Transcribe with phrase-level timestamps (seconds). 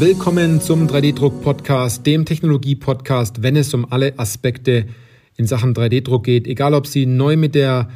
[0.00, 4.86] Willkommen zum 3D-Druck-Podcast, dem Technologie-Podcast, wenn es um alle Aspekte
[5.36, 6.46] in Sachen 3D-Druck geht.
[6.46, 7.88] Egal, ob Sie neu mit der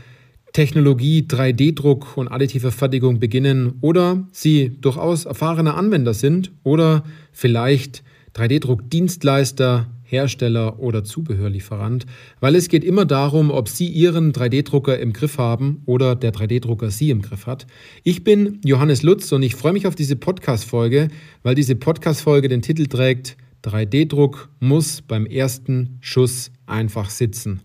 [0.53, 8.03] Technologie 3D-Druck und additive Fertigung beginnen oder Sie durchaus erfahrene Anwender sind oder vielleicht
[8.35, 12.07] 3D-Druck-Dienstleister, Hersteller oder Zubehörlieferant,
[12.39, 16.91] weil es geht immer darum, ob Sie Ihren 3D-Drucker im Griff haben oder der 3D-Drucker
[16.91, 17.67] Sie im Griff hat.
[18.05, 21.09] Ich bin Johannes Lutz und ich freue mich auf diese Podcast-Folge,
[21.43, 27.63] weil diese Podcast-Folge den Titel trägt 3D-Druck muss beim ersten Schuss einfach sitzen.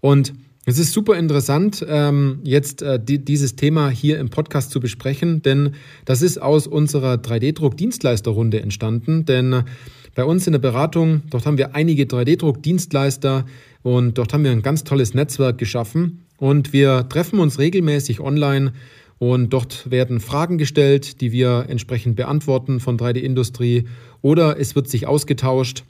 [0.00, 0.34] Und
[0.66, 5.72] es ist super interessant, ähm, jetzt äh, dieses Thema hier im Podcast zu besprechen, denn
[6.04, 9.24] das ist aus unserer 3D-Druck-Dienstleisterrunde entstanden.
[9.24, 9.64] Denn
[10.14, 13.46] bei uns in der Beratung, dort haben wir einige 3D-Druck-Dienstleister
[13.82, 18.72] und dort haben wir ein ganz tolles Netzwerk geschaffen und wir treffen uns regelmäßig online
[19.18, 23.86] und dort werden Fragen gestellt, die wir entsprechend beantworten von 3D-Industrie
[24.22, 25.84] oder es wird sich ausgetauscht.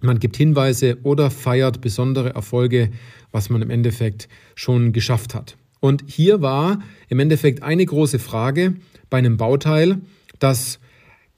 [0.00, 2.90] Man gibt Hinweise oder feiert besondere Erfolge,
[3.32, 5.56] was man im Endeffekt schon geschafft hat.
[5.80, 8.74] Und hier war im Endeffekt eine große Frage
[9.10, 9.98] bei einem Bauteil,
[10.38, 10.78] das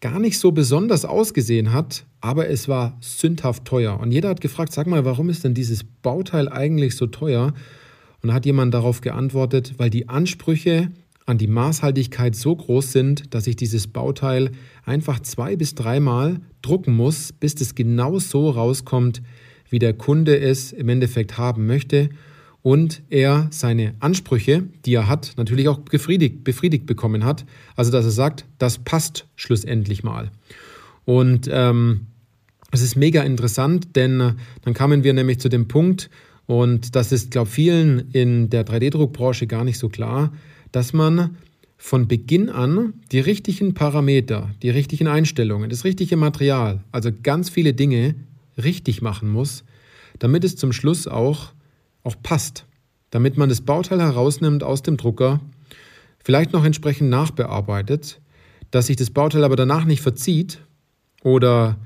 [0.01, 4.01] gar nicht so besonders ausgesehen hat, aber es war sündhaft teuer.
[4.01, 7.53] Und jeder hat gefragt, sag mal, warum ist denn dieses Bauteil eigentlich so teuer?
[8.23, 10.91] Und da hat jemand darauf geantwortet, weil die Ansprüche
[11.27, 14.51] an die Maßhaltigkeit so groß sind, dass ich dieses Bauteil
[14.85, 19.23] einfach zwei bis dreimal drucken muss, bis es genau so rauskommt,
[19.69, 22.11] wie der Kunde es im Endeffekt haben möchte
[22.63, 27.45] und er seine Ansprüche, die er hat, natürlich auch befriedigt, befriedigt bekommen hat.
[27.77, 30.31] Also dass er sagt, das passt schlussendlich mal.
[31.05, 32.07] Und ähm,
[32.71, 36.11] es ist mega interessant, denn äh, dann kamen wir nämlich zu dem Punkt,
[36.47, 40.33] und das ist, glaube ich, vielen in der 3D-Druckbranche gar nicht so klar,
[40.73, 41.37] dass man
[41.77, 47.73] von Beginn an die richtigen Parameter, die richtigen Einstellungen, das richtige Material, also ganz viele
[47.73, 48.17] Dinge
[48.59, 49.63] richtig machen muss,
[50.19, 51.53] damit es zum Schluss auch
[52.05, 52.65] auch passt,
[53.11, 55.41] damit man das Bauteil herausnimmt aus dem Drucker,
[56.23, 58.21] vielleicht noch entsprechend nachbearbeitet,
[58.71, 60.61] dass sich das Bauteil aber danach nicht verzieht
[61.23, 61.77] oder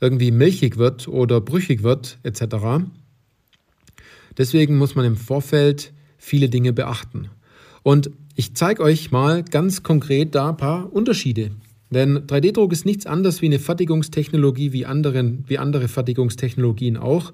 [0.00, 2.84] irgendwie milchig wird oder brüchig wird etc.
[4.36, 7.30] Deswegen muss man im Vorfeld viele Dinge beachten.
[7.82, 11.50] Und ich zeige euch mal ganz konkret da ein paar Unterschiede.
[11.90, 17.32] Denn 3D-Druck ist nichts anderes wie eine Fertigungstechnologie wie, anderen, wie andere Fertigungstechnologien auch.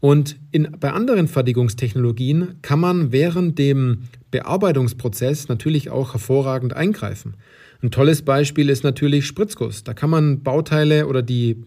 [0.00, 7.34] Und in, bei anderen Fertigungstechnologien kann man während dem Bearbeitungsprozess natürlich auch hervorragend eingreifen.
[7.82, 9.84] Ein tolles Beispiel ist natürlich Spritzguss.
[9.84, 11.64] Da kann man Bauteile oder die,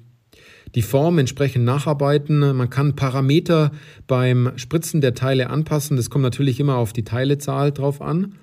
[0.74, 2.56] die Form entsprechend nacharbeiten.
[2.56, 3.72] Man kann Parameter
[4.08, 5.98] beim Spritzen der Teile anpassen.
[5.98, 8.36] Das kommt natürlich immer auf die Teilezahl drauf an.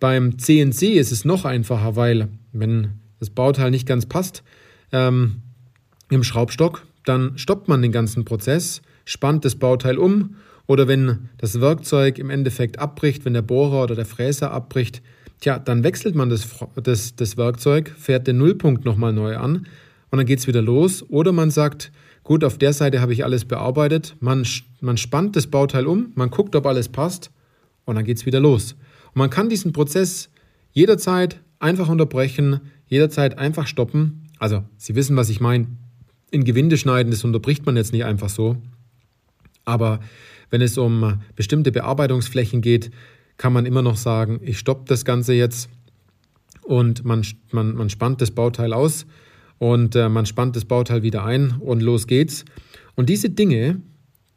[0.00, 4.42] Beim CNC ist es noch einfacher, weil wenn das Bauteil nicht ganz passt
[4.92, 5.36] ähm,
[6.10, 10.36] im Schraubstock, dann stoppt man den ganzen Prozess spannt das Bauteil um
[10.66, 15.00] oder wenn das Werkzeug im Endeffekt abbricht, wenn der Bohrer oder der Fräser abbricht,
[15.40, 16.48] tja, dann wechselt man das,
[16.82, 19.66] das, das Werkzeug, fährt den Nullpunkt nochmal neu an
[20.10, 21.04] und dann geht es wieder los.
[21.08, 21.92] Oder man sagt,
[22.24, 24.44] gut, auf der Seite habe ich alles bearbeitet, man,
[24.80, 27.30] man spannt das Bauteil um, man guckt, ob alles passt
[27.84, 28.72] und dann geht es wieder los.
[29.06, 30.30] Und man kann diesen Prozess
[30.72, 34.28] jederzeit einfach unterbrechen, jederzeit einfach stoppen.
[34.38, 35.68] Also, Sie wissen, was ich meine.
[36.30, 38.56] In Gewinde schneiden, das unterbricht man jetzt nicht einfach so.
[39.66, 40.00] Aber
[40.48, 42.90] wenn es um bestimmte Bearbeitungsflächen geht,
[43.36, 45.68] kann man immer noch sagen, ich stoppe das Ganze jetzt
[46.62, 49.06] und man, man, man spannt das Bauteil aus
[49.58, 52.44] und äh, man spannt das Bauteil wieder ein und los geht's.
[52.94, 53.82] Und diese Dinge,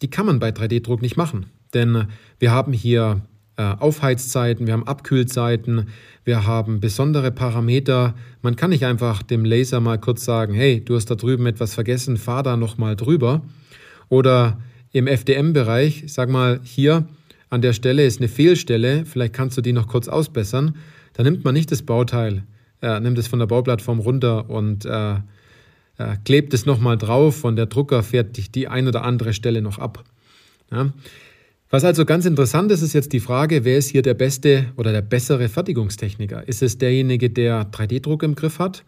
[0.01, 2.07] die kann man bei 3D-Druck nicht machen, denn
[2.40, 3.22] wir haben hier
[3.56, 5.90] äh, Aufheizzeiten, wir haben Abkühlzeiten,
[6.23, 8.16] wir haben besondere Parameter.
[8.41, 11.73] Man kann nicht einfach dem Laser mal kurz sagen, hey, du hast da drüben etwas
[11.73, 13.41] vergessen, fahr da nochmal drüber.
[14.09, 14.59] Oder
[14.91, 17.08] im FDM-Bereich, sag mal, hier
[17.50, 20.76] an der Stelle ist eine Fehlstelle, vielleicht kannst du die noch kurz ausbessern,
[21.14, 22.44] dann nimmt man nicht das Bauteil,
[22.82, 25.16] äh, nimmt es von der Bauplattform runter und äh,
[26.00, 29.62] äh, klebt es nochmal drauf und der Drucker fährt die, die ein oder andere Stelle
[29.62, 30.03] noch ab.
[30.72, 30.91] Ja.
[31.72, 34.91] Was also ganz interessant ist, ist jetzt die Frage, wer ist hier der beste oder
[34.91, 36.47] der bessere Fertigungstechniker?
[36.47, 38.84] Ist es derjenige, der 3D-Druck im Griff hat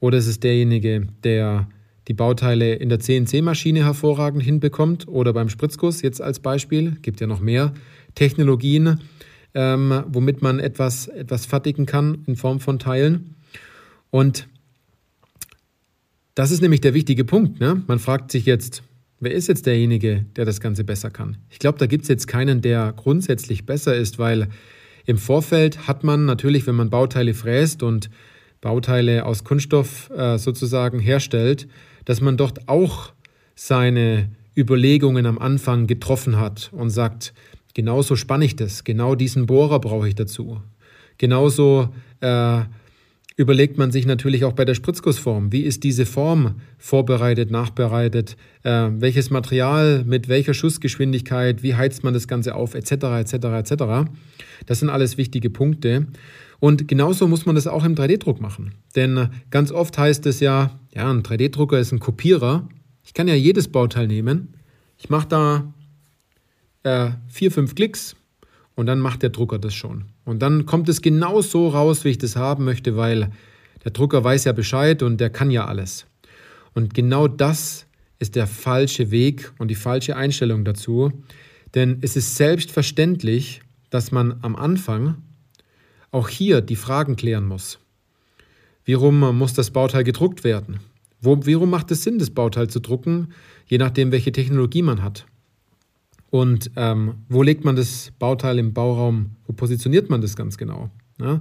[0.00, 1.68] oder ist es derjenige, der
[2.08, 6.96] die Bauteile in der CNC-Maschine hervorragend hinbekommt oder beim Spritzguss jetzt als Beispiel.
[7.02, 7.72] Gibt ja noch mehr
[8.14, 9.00] Technologien,
[9.54, 13.36] ähm, womit man etwas, etwas fertigen kann in Form von Teilen.
[14.10, 14.46] Und
[16.34, 17.60] das ist nämlich der wichtige Punkt.
[17.60, 17.82] Ne?
[17.86, 18.82] Man fragt sich jetzt,
[19.20, 21.38] wer ist jetzt derjenige, der das Ganze besser kann?
[21.48, 24.48] Ich glaube, da gibt es jetzt keinen, der grundsätzlich besser ist, weil
[25.06, 28.10] im Vorfeld hat man natürlich, wenn man Bauteile fräst und
[28.60, 31.68] Bauteile aus Kunststoff äh, sozusagen herstellt,
[32.04, 33.12] dass man dort auch
[33.54, 37.34] seine Überlegungen am Anfang getroffen hat und sagt,
[37.74, 40.60] genauso spanne ich das, genau diesen Bohrer brauche ich dazu.
[41.18, 41.88] Genauso
[42.20, 42.62] äh,
[43.36, 48.88] überlegt man sich natürlich auch bei der Spritzgussform, wie ist diese Form vorbereitet, nachbereitet, äh,
[48.92, 54.10] welches Material mit welcher Schussgeschwindigkeit, wie heizt man das Ganze auf, etc., etc., etc.
[54.66, 56.06] Das sind alles wichtige Punkte.
[56.64, 58.72] Und genauso muss man das auch im 3D-Druck machen.
[58.96, 62.66] Denn ganz oft heißt es ja, ja, ein 3D-Drucker ist ein Kopierer.
[63.02, 64.54] Ich kann ja jedes Bauteil nehmen.
[64.96, 65.74] Ich mache da
[66.82, 68.16] äh, vier, fünf Klicks
[68.76, 70.06] und dann macht der Drucker das schon.
[70.24, 73.30] Und dann kommt es genau so raus, wie ich das haben möchte, weil
[73.84, 76.06] der Drucker weiß ja Bescheid und der kann ja alles.
[76.72, 77.84] Und genau das
[78.20, 81.12] ist der falsche Weg und die falsche Einstellung dazu.
[81.74, 83.60] Denn es ist selbstverständlich,
[83.90, 85.16] dass man am Anfang
[86.14, 87.78] auch hier die Fragen klären muss.
[88.86, 90.80] Warum muss das Bauteil gedruckt werden?
[91.20, 93.28] Warum macht es Sinn, das Bauteil zu drucken,
[93.66, 95.26] je nachdem, welche Technologie man hat?
[96.30, 99.30] Und ähm, wo legt man das Bauteil im Bauraum?
[99.46, 100.90] Wo positioniert man das ganz genau?
[101.20, 101.40] Ja?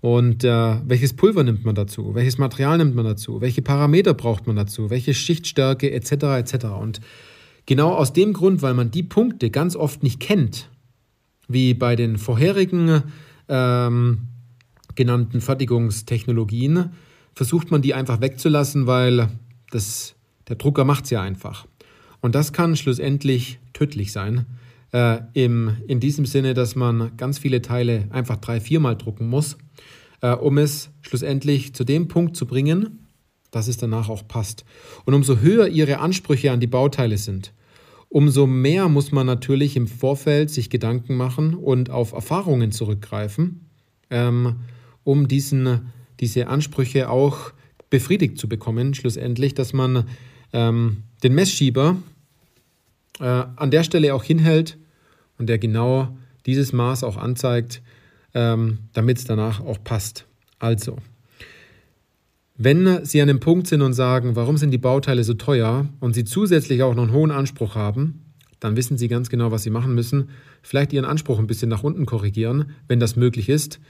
[0.00, 2.14] Und äh, welches Pulver nimmt man dazu?
[2.14, 3.40] Welches Material nimmt man dazu?
[3.40, 4.90] Welche Parameter braucht man dazu?
[4.90, 6.12] Welche Schichtstärke etc.
[6.12, 6.66] etc.
[6.78, 7.00] Und
[7.64, 10.68] genau aus dem Grund, weil man die Punkte ganz oft nicht kennt,
[11.48, 13.04] wie bei den vorherigen
[13.48, 14.28] ähm,
[14.94, 16.90] genannten Fertigungstechnologien,
[17.34, 19.28] versucht man die einfach wegzulassen, weil
[19.70, 20.14] das,
[20.48, 21.66] der Drucker macht es ja einfach.
[22.20, 24.46] Und das kann schlussendlich tödlich sein.
[24.92, 29.58] Äh, im, in diesem Sinne, dass man ganz viele Teile einfach drei, viermal drucken muss,
[30.20, 33.00] äh, um es schlussendlich zu dem Punkt zu bringen,
[33.50, 34.64] dass es danach auch passt.
[35.04, 37.52] Und umso höher Ihre Ansprüche an die Bauteile sind,
[38.14, 43.68] umso mehr muss man natürlich im Vorfeld sich Gedanken machen und auf Erfahrungen zurückgreifen,
[44.08, 44.60] ähm,
[45.02, 45.90] um diesen,
[46.20, 47.52] diese Ansprüche auch
[47.90, 50.04] befriedigt zu bekommen, schlussendlich, dass man
[50.52, 51.96] ähm, den Messschieber
[53.18, 54.78] äh, an der Stelle auch hinhält
[55.36, 57.82] und der genau dieses Maß auch anzeigt,
[58.32, 60.24] ähm, damit es danach auch passt.
[60.60, 60.98] Also,
[62.56, 66.14] wenn Sie an dem Punkt sind und sagen, warum sind die Bauteile so teuer und
[66.14, 68.20] Sie zusätzlich auch noch einen hohen Anspruch haben,
[68.60, 70.30] dann wissen Sie ganz genau, was Sie machen müssen.
[70.62, 73.80] Vielleicht Ihren Anspruch ein bisschen nach unten korrigieren, wenn das möglich ist.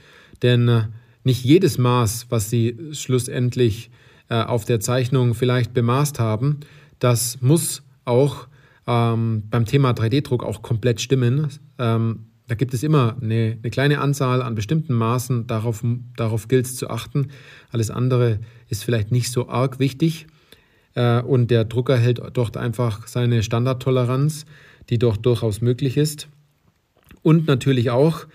[0.41, 0.83] Denn äh,
[1.23, 3.91] nicht jedes Maß, was Sie schlussendlich
[4.29, 6.59] äh, auf der Zeichnung vielleicht bemaßt haben,
[6.99, 8.47] das muss auch
[8.87, 11.47] ähm, beim Thema 3D-Druck auch komplett stimmen.
[11.77, 15.83] Ähm, da gibt es immer eine, eine, kleine Anzahl an bestimmten Maßen, darauf,
[16.15, 17.29] darauf gilt es zu achten.
[17.71, 18.39] Alles andere
[18.69, 20.27] ist vielleicht nicht so arg wichtig.
[20.93, 24.45] Äh, und der Drucker hält dort einfach seine Standardtoleranz,
[24.89, 26.27] die doch durchaus möglich ist.
[27.23, 28.27] Und natürlich auch,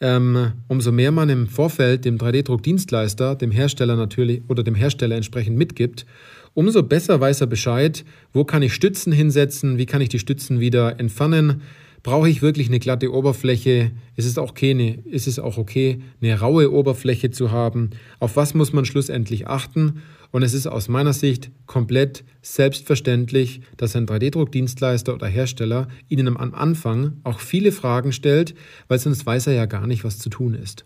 [0.00, 5.56] ähm, umso mehr man im Vorfeld dem 3D-Druckdienstleister, dem Hersteller natürlich oder dem Hersteller entsprechend
[5.56, 6.06] mitgibt,
[6.54, 10.60] umso besser weiß er Bescheid, wo kann ich Stützen hinsetzen, wie kann ich die Stützen
[10.60, 11.62] wieder entfernen,
[12.02, 13.90] Brauche ich wirklich eine glatte Oberfläche?
[14.14, 17.90] Ist es auch okay, eine, ist es auch okay, eine raue Oberfläche zu haben?
[18.20, 20.02] Auf was muss man schlussendlich achten?
[20.30, 26.54] Und es ist aus meiner Sicht komplett selbstverständlich, dass ein 3D-Druckdienstleister oder Hersteller Ihnen am
[26.54, 28.54] Anfang auch viele Fragen stellt,
[28.88, 30.84] weil sonst weiß er ja gar nicht, was zu tun ist.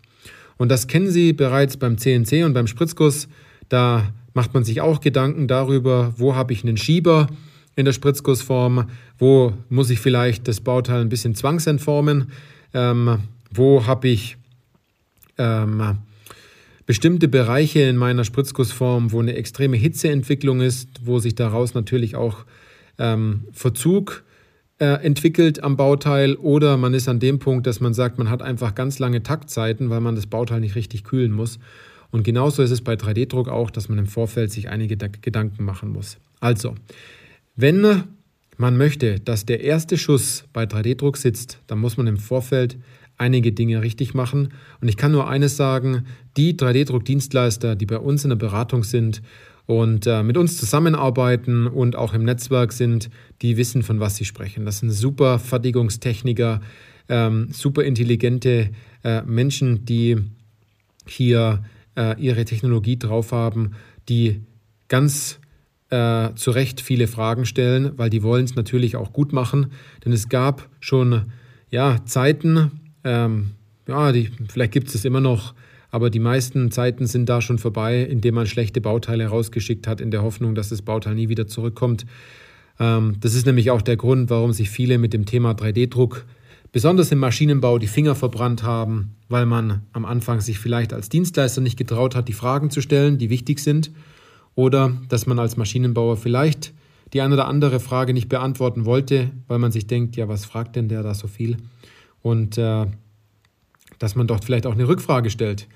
[0.56, 3.28] Und das kennen Sie bereits beim CNC und beim Spritzguss.
[3.68, 7.28] Da macht man sich auch Gedanken darüber, wo habe ich einen Schieber,
[7.76, 8.88] in der Spritzgussform,
[9.20, 12.32] wo muss ich vielleicht das Bauteil ein bisschen zwangsentformen,
[12.74, 13.18] ähm,
[13.52, 14.36] wo habe ich
[15.38, 15.98] ähm,
[16.86, 22.44] bestimmte Bereiche in meiner Spritzgussform, wo eine extreme Hitzeentwicklung ist, wo sich daraus natürlich auch
[22.98, 24.24] ähm, Verzug
[24.78, 28.42] äh, entwickelt am Bauteil oder man ist an dem Punkt, dass man sagt, man hat
[28.42, 31.58] einfach ganz lange Taktzeiten, weil man das Bauteil nicht richtig kühlen muss.
[32.10, 35.92] Und genauso ist es bei 3D-Druck auch, dass man im Vorfeld sich einige Gedanken machen
[35.92, 36.16] muss.
[36.40, 36.74] Also,
[37.54, 38.04] wenn
[38.60, 42.78] man möchte, dass der erste Schuss bei 3D-Druck sitzt, dann muss man im Vorfeld
[43.16, 44.52] einige Dinge richtig machen.
[44.82, 46.04] Und ich kann nur eines sagen,
[46.36, 49.22] die 3D-Druck-Dienstleister, die bei uns in der Beratung sind
[49.64, 53.08] und äh, mit uns zusammenarbeiten und auch im Netzwerk sind,
[53.40, 54.66] die wissen, von was sie sprechen.
[54.66, 56.60] Das sind super Fertigungstechniker,
[57.08, 58.70] ähm, super intelligente
[59.02, 60.18] äh, Menschen, die
[61.06, 61.64] hier
[61.96, 63.72] äh, ihre Technologie drauf haben,
[64.10, 64.42] die
[64.88, 65.39] ganz
[65.90, 69.72] äh, zu Recht viele Fragen stellen, weil die wollen es natürlich auch gut machen.
[70.04, 71.26] Denn es gab schon
[71.70, 73.50] ja, Zeiten, ähm,
[73.86, 75.54] ja, die, vielleicht gibt es es immer noch,
[75.90, 80.10] aber die meisten Zeiten sind da schon vorbei, indem man schlechte Bauteile rausgeschickt hat, in
[80.10, 82.06] der Hoffnung, dass das Bauteil nie wieder zurückkommt.
[82.78, 86.24] Ähm, das ist nämlich auch der Grund, warum sich viele mit dem Thema 3D-Druck
[86.72, 91.60] besonders im Maschinenbau die Finger verbrannt haben, weil man am Anfang sich vielleicht als Dienstleister
[91.60, 93.90] nicht getraut hat, die Fragen zu stellen, die wichtig sind,
[94.54, 96.72] oder dass man als Maschinenbauer vielleicht
[97.12, 100.76] die eine oder andere Frage nicht beantworten wollte, weil man sich denkt, ja, was fragt
[100.76, 101.56] denn der da so viel?
[102.22, 102.86] Und äh,
[103.98, 105.66] dass man dort vielleicht auch eine Rückfrage stellt,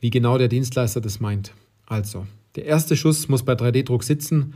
[0.00, 1.52] wie genau der Dienstleister das meint.
[1.86, 4.54] Also, der erste Schuss muss bei 3D-Druck sitzen,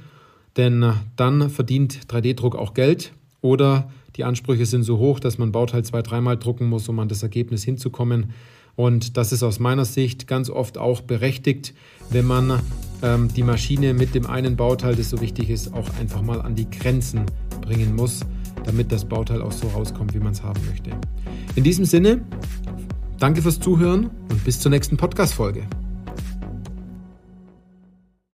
[0.57, 5.53] denn äh, dann verdient 3D-Druck auch Geld oder die Ansprüche sind so hoch, dass man
[5.53, 8.33] Bauteil zwei, dreimal drucken muss, um an das Ergebnis hinzukommen.
[8.77, 11.75] Und das ist aus meiner Sicht ganz oft auch berechtigt,
[12.11, 12.61] wenn man
[13.03, 16.55] ähm, die Maschine mit dem einen Bauteil, das so wichtig ist, auch einfach mal an
[16.55, 17.27] die Grenzen
[17.61, 18.21] bringen muss,
[18.65, 20.91] damit das Bauteil auch so rauskommt, wie man es haben möchte.
[21.55, 22.23] In diesem Sinne,
[23.19, 25.67] danke fürs Zuhören und bis zur nächsten Podcast-Folge.